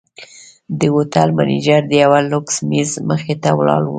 [0.79, 3.89] د هوټل منیجر د یوه لوکس میز مخې ته ولاړ و.